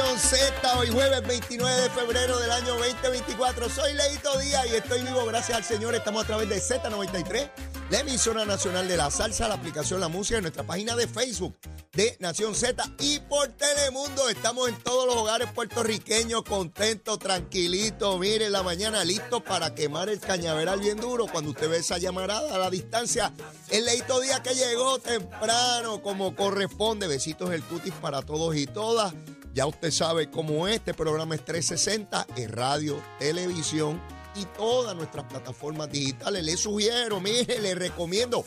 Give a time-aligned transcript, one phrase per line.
[0.00, 3.68] Z, hoy jueves 29 de febrero del año 2024.
[3.68, 5.92] Soy Leito Díaz y estoy vivo gracias al Señor.
[5.96, 7.50] Estamos a través de Z93,
[7.90, 11.56] la emisora nacional de la salsa, la aplicación La Música, en nuestra página de Facebook
[11.92, 14.28] de Nación Z y por Telemundo.
[14.28, 18.20] Estamos en todos los hogares puertorriqueños, contentos, tranquilitos.
[18.20, 21.26] Mire, la mañana listos para quemar el cañaveral bien duro.
[21.26, 23.32] Cuando usted ve esa llamarada a la distancia,
[23.68, 27.08] el Leito Díaz que llegó temprano, como corresponde.
[27.08, 29.12] Besitos el cutis para todos y todas.
[29.58, 34.00] Ya usted sabe cómo este programa es 360 en radio, televisión
[34.36, 36.44] y todas nuestras plataformas digitales.
[36.44, 38.44] Le sugiero, mire, le recomiendo,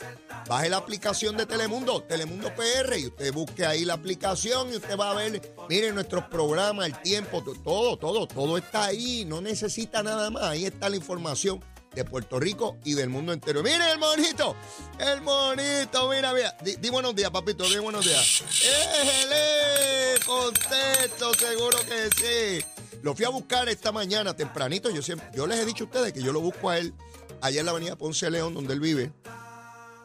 [0.48, 4.98] baje la aplicación de Telemundo, Telemundo PR, y usted busque ahí la aplicación y usted
[4.98, 10.02] va a ver, mire, nuestros programas, el tiempo, todo, todo, todo está ahí, no necesita
[10.02, 11.62] nada más, ahí está la información
[11.94, 13.62] de Puerto Rico y del mundo entero.
[13.62, 14.56] Mire el monito,
[14.98, 16.56] el monito, mira, mira.
[16.62, 18.42] Di, buenos días, papito, di buenos días.
[18.62, 20.24] ¡Éjele!
[20.24, 22.64] Contento, seguro que sí.
[23.02, 24.90] Lo fui a buscar esta mañana tempranito.
[24.90, 26.94] Yo, siempre, yo les he dicho a ustedes que yo lo busco a él
[27.40, 29.12] allá en la avenida Ponce León, donde él vive.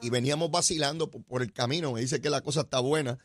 [0.01, 1.93] Y veníamos vacilando por, por el camino.
[1.93, 3.17] Me dice que la cosa está buena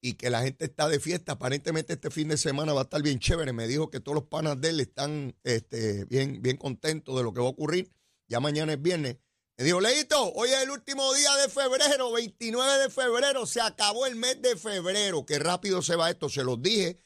[0.00, 1.32] y que la gente está de fiesta.
[1.32, 3.52] Aparentemente este fin de semana va a estar bien chévere.
[3.52, 7.32] Me dijo que todos los panas de él están este, bien, bien contentos de lo
[7.32, 7.95] que va a ocurrir
[8.28, 9.16] ya mañana es viernes.
[9.58, 14.04] Me dijo, Leito, hoy es el último día de febrero, 29 de febrero, se acabó
[14.04, 15.24] el mes de febrero.
[15.24, 16.98] Qué rápido se va esto, se los dije.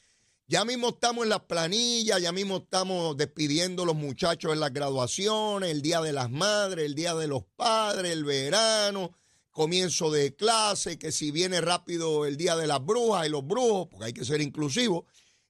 [0.47, 4.73] Ya mismo estamos en las planillas, ya mismo estamos despidiendo a los muchachos en las
[4.73, 9.17] graduaciones, el Día de las Madres, el Día de los Padres, el verano,
[9.51, 13.87] comienzo de clase, que si viene rápido el Día de las Brujas y los Brujos,
[13.89, 15.05] porque hay que ser inclusivos,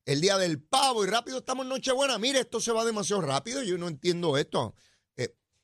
[0.05, 2.19] el Día del Pavo y rápido estamos en Nochebuena.
[2.19, 4.75] Mire, esto se va demasiado rápido, yo no entiendo esto.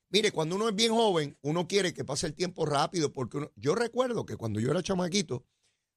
[0.10, 3.76] Mire, cuando uno es bien joven, uno quiere que pase el tiempo rápido, porque yo
[3.76, 5.44] recuerdo que cuando yo era chamaquito,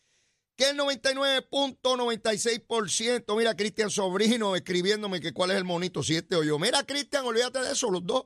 [0.57, 6.43] que el 99.96%, mira Cristian Sobrino escribiéndome que cuál es el monito, si este o
[6.43, 6.59] yo.
[6.59, 8.25] Mira Cristian, olvídate de eso, los dos.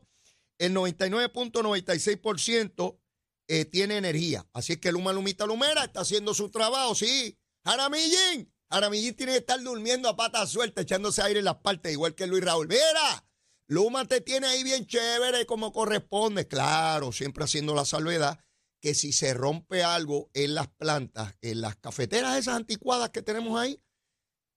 [0.58, 3.00] El 99.96%
[3.48, 4.46] eh, tiene energía.
[4.52, 7.36] Así es que Luma Lumita Lumera está haciendo su trabajo, sí.
[7.64, 12.14] Jaramillín, Aramillín tiene que estar durmiendo a pata suelta, echándose aire en las partes, igual
[12.14, 12.68] que Luis Raúl.
[12.68, 13.28] Mira,
[13.66, 16.46] Luma te tiene ahí bien chévere como corresponde.
[16.46, 18.38] Claro, siempre haciendo la salvedad
[18.80, 23.60] que si se rompe algo en las plantas, en las cafeteras esas anticuadas que tenemos
[23.60, 23.82] ahí,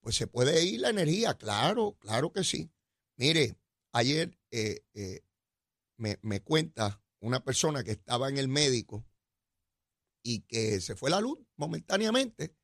[0.00, 1.34] pues se puede ir la energía.
[1.34, 2.70] Claro, claro que sí.
[3.16, 3.58] Mire,
[3.92, 5.22] ayer eh, eh,
[5.96, 9.04] me, me cuenta una persona que estaba en el médico
[10.22, 12.54] y que se fue la luz momentáneamente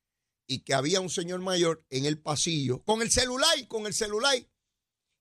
[0.50, 4.34] y que había un señor mayor en el pasillo con el celular, con el celular,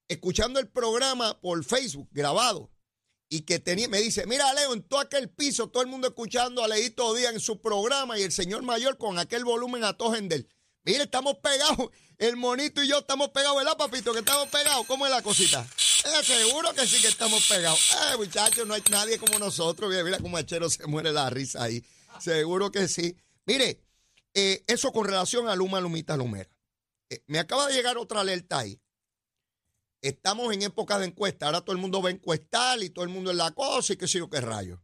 [0.08, 2.72] escuchando el programa por Facebook grabado
[3.30, 6.64] y que tenía, me dice, mira Leo, en todo aquel piso, todo el mundo escuchando
[6.64, 10.50] a Leito Díaz en su programa y el señor mayor con aquel volumen a él.
[10.84, 14.12] Mire, estamos pegados, el monito y yo estamos pegados, ¿verdad, papito?
[14.14, 15.62] Que estamos pegados, ¿cómo es la cosita?
[15.62, 17.80] Eh, seguro que sí que estamos pegados.
[17.92, 19.92] Eh, muchachos, no hay nadie como nosotros.
[19.92, 21.86] Mira, mira cómo Achero se muere la risa ahí.
[22.20, 23.16] Seguro que sí.
[23.46, 23.80] Mire,
[24.42, 26.50] Eh, eso con relación a Luma, Lumita, Lumera.
[27.10, 28.82] Eh, me acaba de llegar otra alerta ahí.
[30.02, 31.48] Estamos en época de encuesta.
[31.48, 33.98] Ahora todo el mundo va a encuestar y todo el mundo en la cosa y
[33.98, 34.82] qué sé yo qué rayo.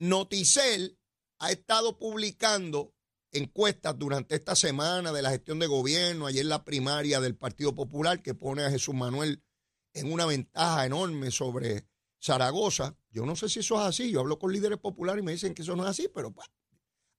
[0.00, 0.98] Noticel
[1.38, 2.96] ha estado publicando
[3.30, 8.22] encuestas durante esta semana de la gestión de gobierno, ayer la primaria del Partido Popular
[8.22, 9.44] que pone a Jesús Manuel
[9.92, 11.86] en una ventaja enorme sobre
[12.20, 12.96] Zaragoza.
[13.10, 15.54] Yo no sé si eso es así, yo hablo con líderes populares y me dicen
[15.54, 16.48] que eso no es así, pero pues,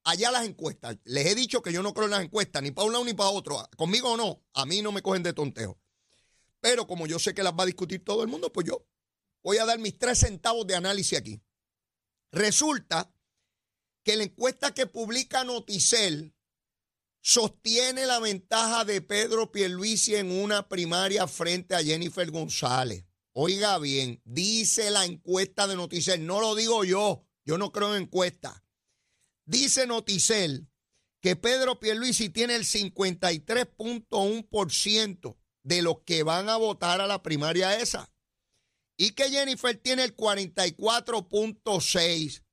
[0.06, 0.98] allá las encuestas.
[1.04, 3.14] Les he dicho que yo no creo en las encuestas, ni para un lado ni
[3.14, 3.68] para otro.
[3.76, 5.78] Conmigo o no, a mí no me cogen de tonteo.
[6.62, 8.88] Pero como yo sé que las va a discutir todo el mundo, pues yo
[9.44, 11.42] voy a dar mis tres centavos de análisis aquí.
[12.32, 13.14] Resulta
[14.04, 16.36] que la encuesta que publica Noticel
[17.22, 23.06] sostiene la ventaja de Pedro Pierluisi en una primaria frente a Jennifer González.
[23.34, 28.04] Oiga bien, dice la encuesta de Noticel, no lo digo yo, yo no creo en
[28.04, 28.65] encuestas.
[29.46, 30.68] Dice Noticel
[31.22, 37.80] que Pedro Pierluisi tiene el 53.1% de los que van a votar a la primaria
[37.80, 38.12] esa.
[38.98, 42.44] Y que Jennifer tiene el 44.6%.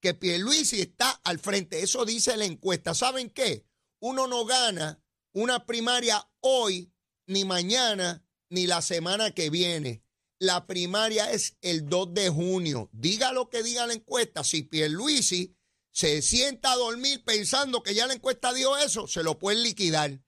[0.00, 1.82] Que Pierluisi está al frente.
[1.82, 2.94] Eso dice la encuesta.
[2.94, 3.64] ¿Saben qué?
[4.00, 5.00] Uno no gana
[5.32, 6.92] una primaria hoy,
[7.26, 10.02] ni mañana, ni la semana que viene.
[10.38, 12.88] La primaria es el 2 de junio.
[12.92, 14.44] Diga lo que diga la encuesta.
[14.44, 15.57] Si Pierluisi
[15.98, 20.22] se sienta a dormir pensando que ya la encuesta dio eso, se lo pueden liquidar.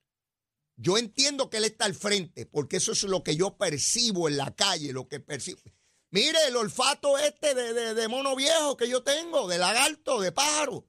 [0.76, 4.37] Yo entiendo que él está al frente, porque eso es lo que yo percibo en
[4.37, 5.61] la calle, lo que percibo.
[6.11, 10.88] Mire el olfato este de, de mono viejo que yo tengo, de lagarto, de pájaro.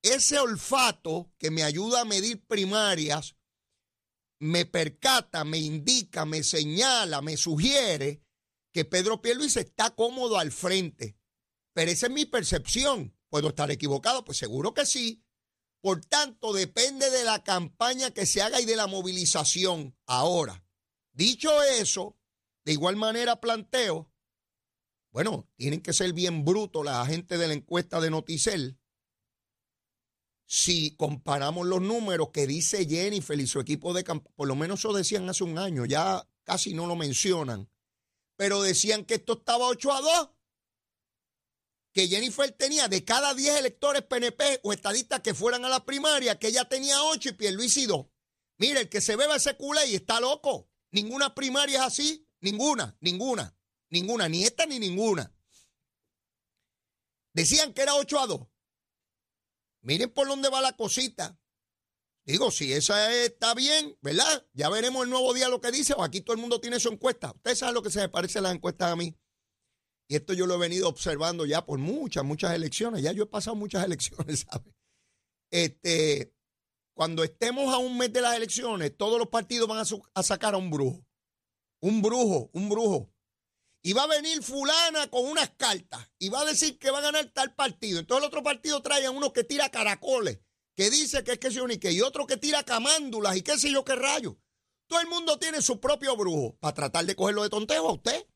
[0.00, 3.36] Ese olfato que me ayuda a medir primarias,
[4.38, 8.22] me percata, me indica, me señala, me sugiere
[8.72, 11.18] que Pedro Pierluis está cómodo al frente.
[11.74, 13.14] Pero esa es mi percepción.
[13.34, 14.24] ¿Puedo estar equivocado?
[14.24, 15.20] Pues seguro que sí.
[15.80, 19.98] Por tanto, depende de la campaña que se haga y de la movilización.
[20.06, 20.64] Ahora,
[21.10, 22.16] dicho eso,
[22.64, 24.08] de igual manera planteo,
[25.10, 28.78] bueno, tienen que ser bien brutos la gente de la encuesta de Noticel.
[30.46, 34.78] Si comparamos los números que dice Jennifer y su equipo de campaña, por lo menos
[34.78, 37.68] eso decían hace un año, ya casi no lo mencionan,
[38.36, 40.30] pero decían que esto estaba 8 a 2
[41.94, 46.38] que Jennifer tenía de cada 10 electores PNP o estadistas que fueran a la primaria,
[46.40, 48.06] que ella tenía 8 y Pierluisi 2.
[48.58, 50.68] Mire, el que se beba ese culé y está loco.
[50.90, 52.28] Ninguna primaria es así.
[52.40, 53.56] Ninguna, ninguna,
[53.90, 54.28] ninguna.
[54.28, 55.32] Ni esta ni ninguna.
[57.32, 58.40] Decían que era 8 a 2.
[59.82, 61.38] Miren por dónde va la cosita.
[62.24, 64.46] Digo, si esa está bien, ¿verdad?
[64.52, 65.94] Ya veremos el nuevo día lo que dice.
[65.96, 67.32] O aquí todo el mundo tiene su encuesta.
[67.36, 69.16] Ustedes saben lo que se me parece las encuestas a mí.
[70.08, 73.02] Y esto yo lo he venido observando ya por muchas, muchas elecciones.
[73.02, 74.74] Ya yo he pasado muchas elecciones, ¿sabes?
[75.50, 76.34] Este,
[76.94, 79.84] cuando estemos a un mes de las elecciones, todos los partidos van
[80.14, 81.04] a, sacar a un brujo.
[81.80, 83.10] Un brujo, un brujo.
[83.82, 87.02] Y va a venir fulana con unas cartas y va a decir que va a
[87.02, 88.00] ganar tal partido.
[88.00, 90.40] Entonces el otro partido trae a uno que tira caracoles,
[90.74, 93.70] que dice que es que se unique, y otro que tira camándulas y qué sé
[93.70, 94.38] yo qué rayo.
[94.86, 98.26] Todo el mundo tiene su propio brujo para tratar de cogerlo de tonteo a usted.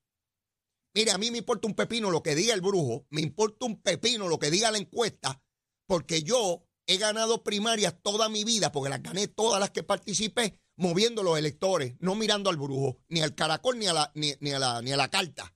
[0.94, 3.80] Mire, a mí me importa un pepino lo que diga el brujo, me importa un
[3.80, 5.42] pepino lo que diga la encuesta,
[5.86, 10.58] porque yo he ganado primarias toda mi vida, porque las gané todas las que participé,
[10.76, 14.58] moviendo los electores, no mirando al brujo, ni al caracol, ni a la, ni, a
[14.58, 15.54] la, ni a la carta.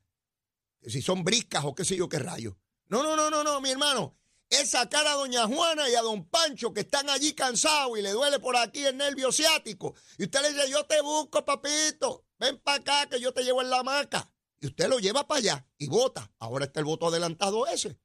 [0.84, 2.58] Si son briscas o qué sé yo qué rayo.
[2.88, 4.18] No, no, no, no, no, mi hermano.
[4.50, 8.10] Es sacar a doña Juana y a don Pancho que están allí cansados y le
[8.10, 9.94] duele por aquí el nervio ciático.
[10.18, 12.26] Y usted le dice, yo te busco, papito.
[12.38, 14.31] Ven para acá que yo te llevo en la hamaca
[14.62, 16.32] y usted lo lleva para allá y vota.
[16.38, 17.98] Ahora está el voto adelantado ese,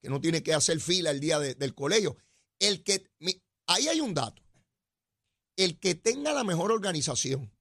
[0.00, 2.16] que no tiene que hacer fila el día del colegio.
[2.60, 3.10] El que,
[3.66, 4.40] ahí hay un dato.
[5.56, 7.52] El que tenga la mejor organización,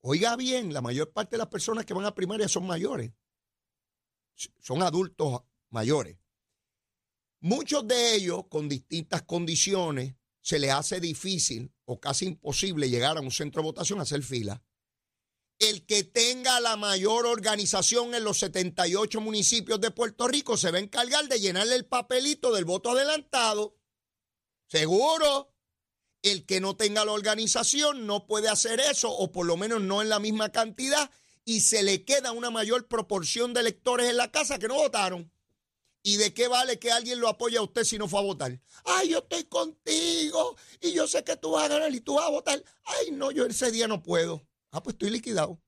[0.00, 3.12] oiga bien, la mayor parte de las personas que van a primaria son mayores,
[4.60, 6.16] son adultos mayores.
[7.40, 13.20] Muchos de ellos, con distintas condiciones, se les hace difícil o casi imposible llegar a
[13.20, 14.62] un centro de votación a hacer fila
[15.58, 20.78] el que tenga la mayor organización en los 78 municipios de Puerto Rico se va
[20.78, 23.76] a encargar de llenarle el papelito del voto adelantado.
[24.66, 25.50] Seguro.
[26.22, 30.00] El que no tenga la organización no puede hacer eso, o por lo menos no
[30.00, 31.10] en la misma cantidad,
[31.44, 35.30] y se le queda una mayor proporción de electores en la casa que no votaron.
[36.02, 38.58] ¿Y de qué vale que alguien lo apoye a usted si no fue a votar?
[38.84, 42.26] Ay, yo estoy contigo y yo sé que tú vas a ganar y tú vas
[42.26, 42.62] a votar.
[42.84, 44.46] Ay, no, yo ese día no puedo.
[44.74, 45.62] Ah, pues estoy liquidado.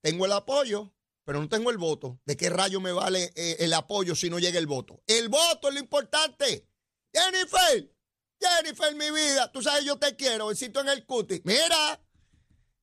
[0.00, 0.94] Tengo el apoyo,
[1.24, 2.20] pero no tengo el voto.
[2.24, 5.02] ¿De qué rayo me vale eh, el apoyo si no llega el voto?
[5.08, 6.68] El voto es lo importante.
[7.12, 7.92] Jennifer,
[8.40, 11.42] Jennifer, mi vida, tú sabes, yo te quiero, besito en el cuti.
[11.44, 12.00] Mira,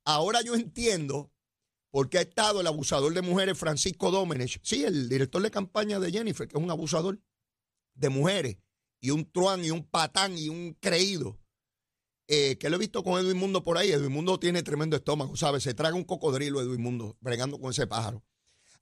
[0.03, 1.32] ahora yo entiendo
[1.89, 6.01] por qué ha estado el abusador de mujeres Francisco Domenech, sí, el director de campaña
[6.01, 7.18] de Jennifer, que es un abusador
[7.94, 8.58] de mujeres,
[9.00, 11.39] y un truán y un patán y un creído.
[12.27, 13.92] Eh, que lo he visto con Edwin Mundo por ahí.
[13.92, 15.63] Edwin Mundo tiene tremendo estómago, ¿sabes?
[15.63, 18.24] Se traga un cocodrilo Edwin Mundo bregando con ese pájaro.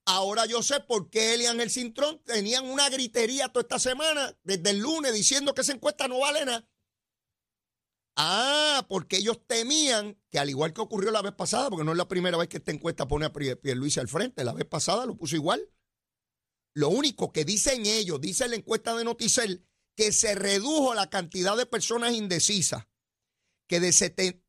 [0.05, 4.35] Ahora yo sé por qué él y Ángel Cintrón tenían una gritería toda esta semana,
[4.43, 6.67] desde el lunes, diciendo que esa encuesta no vale nada.
[8.15, 11.97] Ah, porque ellos temían que al igual que ocurrió la vez pasada, porque no es
[11.97, 15.15] la primera vez que esta encuesta pone a Pierluisi al frente, la vez pasada lo
[15.15, 15.69] puso igual.
[16.73, 21.55] Lo único que dicen ellos, dice la encuesta de Noticel, que se redujo la cantidad
[21.55, 22.85] de personas indecisas,
[23.71, 23.87] que de,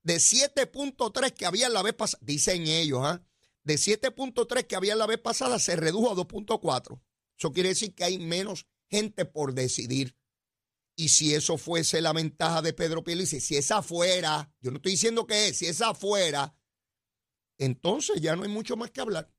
[0.03, 3.25] de 7.3 que había la vez pasada, dicen ellos, ¿ah?
[3.63, 7.01] de 7.3 que había la vez pasada se redujo a 2.4.
[7.39, 10.17] Eso quiere decir que hay menos gente por decidir.
[10.97, 14.93] Y si eso fuese la ventaja de Pedro Pierluisi, si esa fuera, yo no estoy
[14.93, 16.59] diciendo que es, si esa fuera,
[17.59, 19.33] entonces ya no hay mucho más que hablar,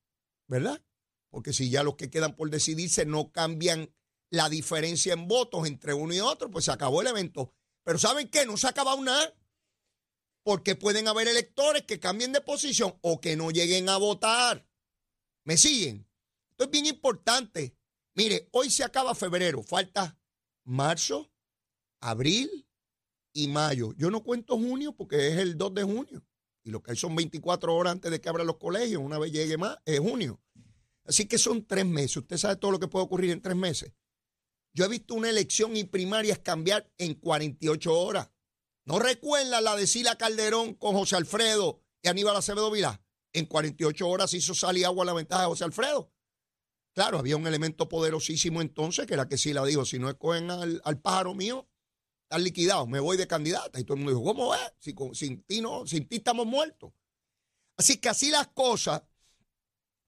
[0.48, 0.82] ¿verdad?
[1.30, 3.94] Porque si ya los que quedan por decidirse no cambian
[4.30, 7.54] la diferencia en votos entre uno y otro, pues se acabó el evento.
[7.84, 8.46] Pero ¿saben qué?
[8.46, 9.36] No se ha acabado nada
[10.44, 14.68] porque pueden haber electores que cambien de posición o que no lleguen a votar.
[15.44, 16.08] ¿Me siguen?
[16.52, 17.76] Esto es bien importante.
[18.16, 20.20] Mire, hoy se acaba febrero, falta
[20.64, 21.32] marzo,
[22.00, 22.68] abril
[23.34, 23.94] y mayo.
[23.98, 26.24] Yo no cuento junio porque es el 2 de junio
[26.64, 29.32] y lo que hay son 24 horas antes de que abran los colegios, una vez
[29.32, 30.42] llegue más, es junio.
[31.06, 32.18] Así que son tres meses.
[32.18, 33.92] Usted sabe todo lo que puede ocurrir en tres meses.
[34.74, 38.30] Yo he visto una elección y primarias cambiar en 48 horas.
[38.86, 43.02] ¿No recuerda la de Sila Calderón con José Alfredo y Aníbal Acevedo Vilá?
[43.32, 46.12] En 48 horas hizo salir agua a la ventaja de José Alfredo.
[46.94, 50.82] Claro, había un elemento poderosísimo entonces que era que Sila dijo, si no escogen al,
[50.84, 51.68] al pájaro mío,
[52.24, 53.80] están liquidados, me voy de candidata.
[53.80, 54.74] Y todo el mundo dijo, ¿cómo es?
[54.80, 56.92] Si, sin, ti no, sin ti estamos muertos.
[57.78, 59.04] Así que así las cosas,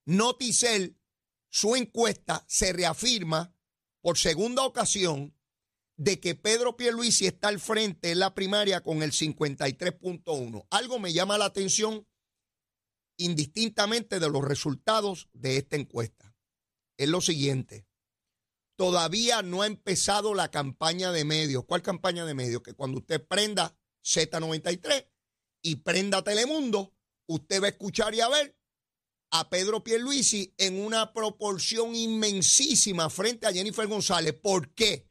[0.05, 0.97] Noticel,
[1.49, 3.55] su encuesta se reafirma
[4.01, 5.35] por segunda ocasión
[5.97, 10.67] de que Pedro Pierluisi está al frente en la primaria con el 53.1.
[10.69, 12.07] Algo me llama la atención
[13.17, 16.35] indistintamente de los resultados de esta encuesta.
[16.97, 17.87] Es lo siguiente.
[18.77, 21.63] Todavía no ha empezado la campaña de medios.
[21.65, 22.61] ¿Cuál campaña de medios?
[22.61, 25.07] Que cuando usted prenda Z93
[25.61, 26.93] y prenda Telemundo,
[27.27, 28.57] usted va a escuchar y a ver
[29.31, 34.33] a Pedro Pierluisi en una proporción inmensísima frente a Jennifer González.
[34.33, 35.09] ¿Por qué?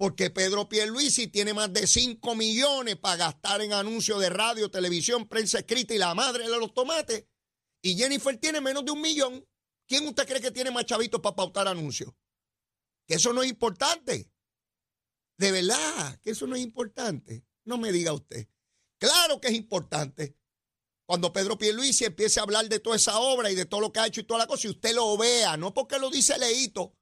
[0.00, 5.28] Porque Pedro Pierluisi tiene más de 5 millones para gastar en anuncios de radio, televisión,
[5.28, 7.26] prensa escrita y la madre de los tomates.
[7.82, 9.46] Y Jennifer tiene menos de un millón.
[9.86, 12.14] ¿Quién usted cree que tiene más chavitos para pautar anuncios?
[13.06, 14.32] Que eso no es importante.
[15.36, 17.44] De verdad, que eso no es importante.
[17.66, 18.48] No me diga usted.
[18.98, 20.34] Claro que es importante.
[21.04, 24.00] Cuando Pedro Pierluisi empiece a hablar de toda esa obra y de todo lo que
[24.00, 26.96] ha hecho y toda la cosa, y usted lo vea, no porque lo dice Leito,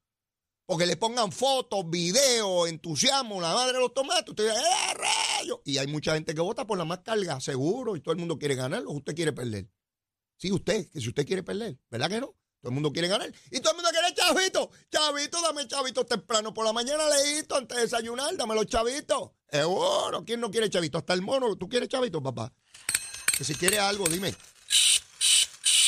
[0.68, 5.62] porque le pongan fotos, videos, entusiasmo, la madre de los tomates, usted dice, ¡eh, rayo!
[5.64, 8.38] Y hay mucha gente que vota por la más carga, seguro, y todo el mundo
[8.38, 9.66] quiere ganar, o usted quiere perder.
[10.36, 12.34] Sí, usted, que si usted quiere perder, ¿verdad que no?
[12.60, 13.32] Todo el mundo quiere ganar.
[13.50, 14.70] Y todo el mundo quiere chavito.
[14.92, 19.30] Chavito, dame chavito temprano por la mañana, leíto, antes de desayunar, dame los chavitos.
[19.50, 20.98] Seguro, ¿quién no quiere chavito?
[20.98, 22.52] Hasta el mono, ¿tú quieres chavito, papá?
[23.38, 24.34] Que si quiere algo, dime.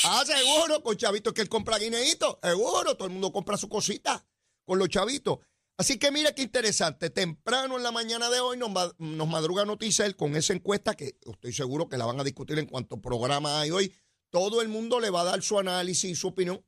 [0.04, 2.38] Ah, seguro, con chavito que él compra guineíto.
[2.42, 4.24] Seguro, todo el mundo compra su cosita
[4.70, 5.40] con los chavitos.
[5.76, 7.10] Así que mira qué interesante.
[7.10, 11.52] Temprano en la mañana de hoy nos, nos madruga Noticel con esa encuesta que estoy
[11.52, 13.92] seguro que la van a discutir en cuanto programa hay hoy.
[14.30, 16.64] Todo el mundo le va a dar su análisis y su opinión.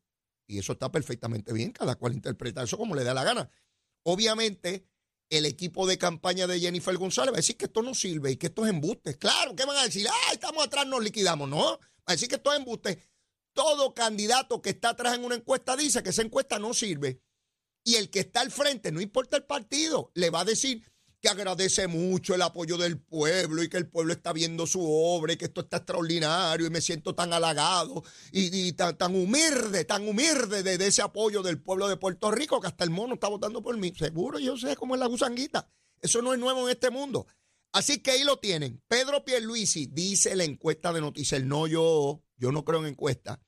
[0.48, 1.70] Y eso está perfectamente bien.
[1.70, 3.48] Cada cual interpreta eso como le da la gana.
[4.02, 4.84] Obviamente,
[5.30, 8.36] el equipo de campaña de Jennifer González va a decir que esto no sirve y
[8.36, 9.16] que esto es embuste.
[9.16, 10.08] Claro, ¿qué van a decir?
[10.08, 11.48] ¡Ay, estamos atrás, nos liquidamos!
[11.48, 12.98] No, va a decir que esto es embuste.
[13.52, 17.22] Todo candidato que está atrás en una encuesta dice que esa encuesta no sirve
[17.84, 20.82] y el que está al frente, no importa el partido, le va a decir
[21.22, 25.32] que agradece mucho el apoyo del pueblo y que el pueblo está viendo su obra
[25.32, 30.64] y que esto está extraordinario y me siento tan halagado y, tan, humilde, tan humilde
[30.64, 33.76] de, ese apoyo del pueblo de Puerto Rico que hasta el mono está votando por
[33.76, 33.92] mí.
[33.96, 35.70] Seguro yo sé cómo es la gusanguita.
[36.00, 37.28] Eso no es nuevo en este mundo.
[37.70, 38.82] Así que ahí lo tienen.
[38.88, 43.40] Pedro Pierluisi dice la encuesta de noticias, no yo, yo no creo en encuesta.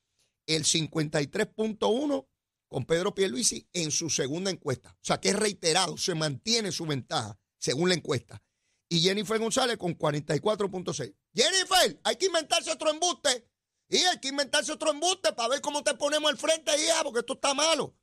[0.46, 2.28] El 53.1
[2.74, 4.90] con Pedro Pierluisi en su segunda encuesta.
[4.90, 8.42] O sea que es reiterado, se mantiene su ventaja según la encuesta.
[8.88, 11.14] Y Jennifer González con 44.6.
[11.32, 13.48] Jennifer, hay que inventarse otro embuste.
[13.88, 17.20] Y hay que inventarse otro embuste para ver cómo te ponemos al frente, hija, porque
[17.20, 17.96] esto está malo.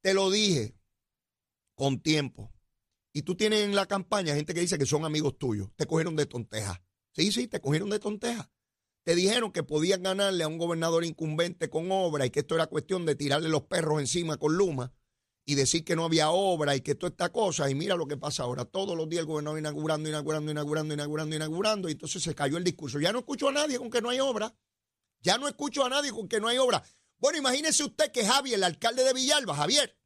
[0.00, 0.74] Te lo dije
[1.74, 2.54] con tiempo.
[3.12, 6.16] y tú tienes en la campaña gente que dice que son amigos tuyos, te cogieron
[6.16, 6.82] de tonteja.
[7.12, 8.50] Sí, sí, te cogieron de tonteja.
[9.04, 12.66] Te dijeron que podían ganarle a un gobernador incumbente con obra y que esto era
[12.66, 14.94] cuestión de tirarle los perros encima con Luma
[15.44, 17.68] y decir que no había obra y que toda esta cosa.
[17.68, 18.64] Y mira lo que pasa ahora.
[18.64, 21.88] Todos los días el gobernador inaugurando, inaugurando, inaugurando, inaugurando, inaugurando.
[21.90, 22.98] Y entonces se cayó el discurso.
[22.98, 24.54] Ya no escucho a nadie con que no hay obra.
[25.20, 26.82] Ya no escucho a nadie con que no hay obra.
[27.18, 29.98] Bueno, imagínese usted que Javier, el alcalde de Villalba, Javier,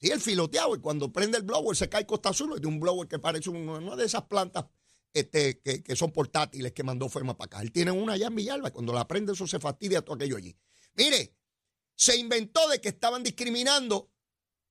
[0.00, 2.80] sí, el filoteado, y cuando prende el blower se cae Costa Azul, es de un
[2.80, 4.66] blower que parece una de esas plantas
[5.12, 7.62] este, que, son portátiles que mandó Ferma para acá.
[7.62, 10.56] Él tiene una allá en Villalba cuando la prende eso se fastidia todo aquello allí.
[10.94, 11.34] Mire,
[11.94, 14.10] se inventó de que estaban discriminando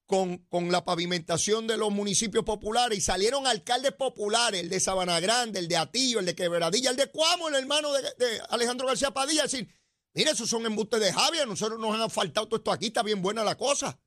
[0.05, 5.19] con, con, la pavimentación de los municipios populares y salieron alcaldes populares, el de Sabana
[5.19, 9.11] Grande, el de Atillo, el de Quebradilla, el de Cuamo, el hermano de, Alejandro García
[9.11, 9.67] Padilla, decir,
[10.13, 13.21] mire, esos son embustes de Javier, nosotros nos han faltado todo esto aquí, está bien
[13.21, 13.99] buena la cosa.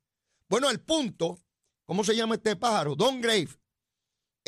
[0.49, 1.39] Bueno, el punto,
[1.85, 2.97] ¿cómo se llama este pájaro?
[2.97, 3.49] Don Grave,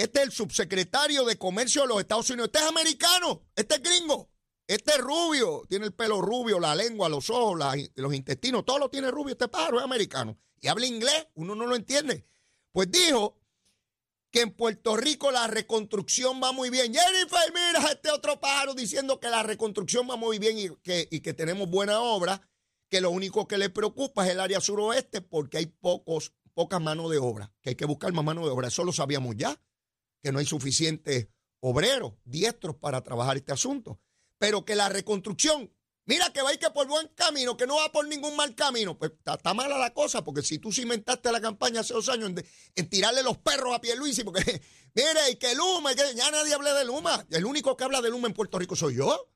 [0.02, 2.50] este es el subsecretario de Comercio de los Estados Unidos.
[2.52, 4.30] Este es americano, este es gringo,
[4.66, 7.60] este es rubio, tiene el pelo rubio, la lengua, los ojos,
[7.94, 9.32] los intestinos, todo lo tiene rubio.
[9.32, 12.26] Este pájaro es americano y habla inglés, uno no lo entiende.
[12.72, 13.38] Pues dijo
[14.32, 16.92] que en Puerto Rico la reconstrucción va muy bien.
[16.92, 21.70] Jennifer, mira este otro pájaro diciendo que la reconstrucción va muy bien y que, tenemos
[21.70, 22.40] buena obra,
[22.88, 27.08] que lo único que le preocupa es el área suroeste porque hay pocos, pocas manos
[27.10, 28.66] de obra, que hay que buscar más mano de obra.
[28.66, 29.60] Eso lo sabíamos ya
[30.22, 31.28] que no hay suficientes
[31.60, 34.00] obreros diestros para trabajar este asunto,
[34.38, 35.72] pero que la reconstrucción,
[36.04, 38.54] mira que va a ir que por buen camino, que no va por ningún mal
[38.54, 42.32] camino, pues está, mala la cosa, porque si tú cimentaste la campaña hace dos años
[42.74, 44.42] en, tirarle los perros a Pierluisi, porque
[44.94, 48.10] mire, y que Luma, que ya nadie habla de Luma, el único que habla de
[48.10, 49.28] Luma en Puerto Rico soy yo.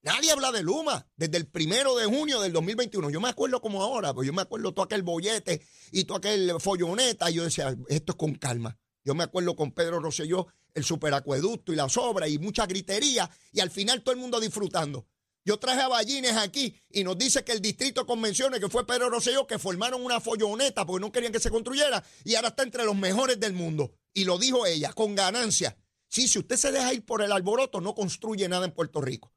[0.00, 3.10] Nadie habla de Luma desde el primero de junio del 2021.
[3.10, 6.54] Yo me acuerdo como ahora, pues yo me acuerdo todo aquel bollete y todo aquel
[6.60, 7.28] folloneta.
[7.30, 8.78] Y yo decía, esto es con calma.
[9.08, 13.60] Yo me acuerdo con Pedro Rosselló, el superacueducto y las obras y mucha gritería, y
[13.60, 15.06] al final todo el mundo disfrutando.
[15.46, 18.86] Yo traje a Ballines aquí y nos dice que el distrito de convenciones, que fue
[18.86, 22.64] Pedro Rosselló, que formaron una folloneta porque no querían que se construyera, y ahora está
[22.64, 23.94] entre los mejores del mundo.
[24.12, 25.78] Y lo dijo ella, con ganancia.
[26.06, 29.32] Sí, si usted se deja ir por el alboroto, no construye nada en Puerto Rico.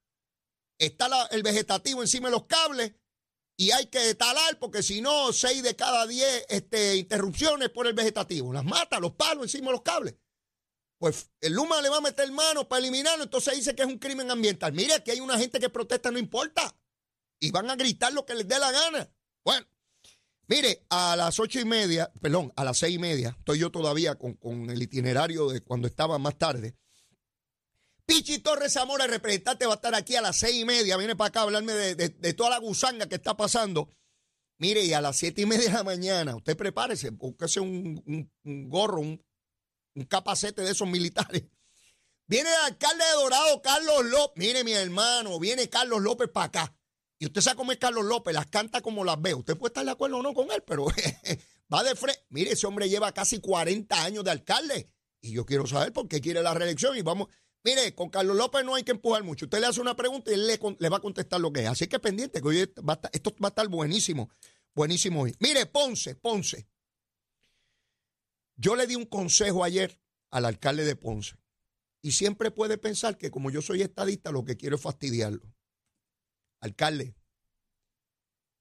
[0.80, 2.91] Está el vegetativo encima de los cables
[3.62, 7.93] y hay que talar porque si no, seis de cada diez este, interrupciones por el
[7.93, 8.52] vegetativo.
[8.52, 10.15] Las mata, los palos encima de los cables.
[10.97, 14.00] Pues el Luma le va a meter mano para eliminarlo, entonces dice que es un
[14.00, 14.74] crimen ambiental.
[14.74, 16.76] Mire, aquí hay una gente que protesta, no importa.
[17.39, 19.08] Y van a gritar lo que les dé la gana.
[19.45, 19.67] Bueno,
[20.47, 24.15] mire, a las ocho y media, perdón, a las seis y media, estoy yo todavía
[24.15, 26.76] con, con el itinerario de cuando estaba más tarde.
[28.12, 30.97] Pichi Torres Zamora, representante, va a estar aquí a las seis y media.
[30.97, 33.89] Viene para acá a hablarme de, toda la gusanga que está pasando.
[34.58, 38.69] Mire, y a las siete y media de la mañana, usted prepárese, búsquese un, un,
[38.69, 39.24] gorro, un,
[40.10, 41.43] capacete de esos militares.
[42.28, 44.45] Viene el alcalde de Dorado, Carlos López.
[44.45, 46.76] Mire, mi hermano, viene Carlos López para acá.
[47.17, 49.36] Y usted sabe cómo es Carlos López, las canta como las ve.
[49.36, 50.86] Usted puede estar de acuerdo o no con él, pero
[51.74, 52.26] va de frente.
[52.28, 54.91] Mire, ese hombre lleva casi 40 años de alcalde.
[55.21, 56.97] Y yo quiero saber por qué quiere la reelección.
[56.97, 57.30] Y vamos,
[57.63, 59.45] Mire, con Carlos López no hay que empujar mucho.
[59.45, 61.67] Usted le hace una pregunta y él le, va a contestar lo que es.
[61.67, 64.30] Así que pendiente, que hoy esto va a estar buenísimo.
[64.74, 65.36] Buenísimo hoy.
[65.39, 66.67] Mire, Ponce, Ponce.
[68.56, 70.00] Yo le di un consejo ayer
[70.32, 71.36] al alcalde de Ponce.
[72.02, 75.54] Y siempre puede pensar que como yo soy estadista, lo que quiero es fastidiarlo.
[76.60, 77.15] Alcalde,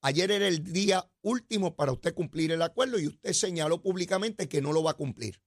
[0.02, 4.60] ayer era el día último para usted cumplir el acuerdo y usted señaló públicamente que
[4.60, 5.42] no lo va a cumplir.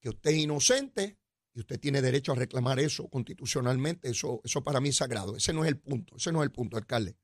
[0.00, 1.19] Que usted es inocente,
[1.54, 4.10] y usted tiene derecho a reclamar eso constitucionalmente.
[4.10, 5.36] Eso, eso para mí es sagrado.
[5.36, 6.16] Ese no es el punto.
[6.16, 7.16] Ese no es el punto, alcalde.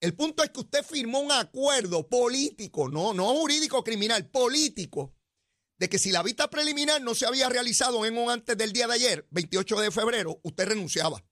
[0.00, 5.14] El punto es que usted firmó un acuerdo político, no, no jurídico criminal, político,
[5.78, 8.86] de que si la vista preliminar no se había realizado en o antes del día
[8.86, 11.24] de ayer, 28 de febrero, usted renunciaba.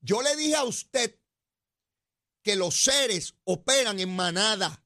[0.00, 1.18] Yo le dije a usted
[2.42, 4.84] que los seres operan en manada.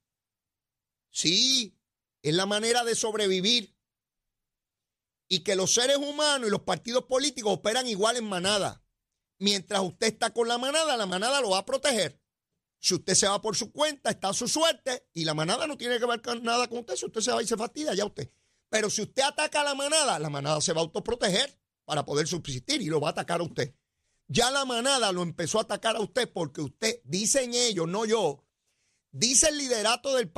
[1.11, 1.79] Sí,
[2.23, 3.75] es la manera de sobrevivir
[5.33, 8.83] y que los seres humanos y los partidos políticos operan igual en manada.
[9.39, 12.21] Mientras usted está con la manada, la manada lo va a proteger.
[12.81, 15.79] Si usted se va por su cuenta, está a su suerte y la manada no
[15.79, 16.97] tiene que ver con nada con usted.
[16.97, 18.29] Si usted se va y se fastidia, ya usted.
[18.71, 22.27] Pero si usted ataca a la manada, la manada se va a autoproteger para poder
[22.27, 23.73] subsistir y lo va a atacar a usted.
[24.27, 28.45] Ya la manada lo empezó a atacar a usted porque usted, dicen ellos, no yo,
[29.13, 30.29] dice el liderato del